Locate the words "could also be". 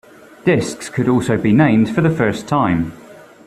0.89-1.51